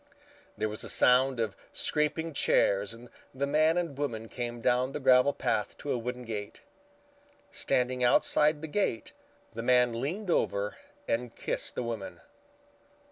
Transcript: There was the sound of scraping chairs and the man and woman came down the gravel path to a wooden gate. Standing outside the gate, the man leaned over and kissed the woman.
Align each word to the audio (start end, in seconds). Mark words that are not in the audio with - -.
There 0.57 0.67
was 0.67 0.81
the 0.81 0.89
sound 0.89 1.39
of 1.39 1.55
scraping 1.73 2.33
chairs 2.33 2.91
and 2.91 3.07
the 3.35 3.45
man 3.45 3.77
and 3.77 3.95
woman 3.95 4.29
came 4.29 4.59
down 4.59 4.93
the 4.93 4.99
gravel 4.99 5.31
path 5.31 5.77
to 5.77 5.91
a 5.91 5.97
wooden 5.99 6.25
gate. 6.25 6.61
Standing 7.51 8.03
outside 8.03 8.63
the 8.63 8.67
gate, 8.67 9.13
the 9.53 9.61
man 9.61 10.01
leaned 10.01 10.31
over 10.31 10.77
and 11.07 11.35
kissed 11.35 11.75
the 11.75 11.83
woman. 11.83 12.19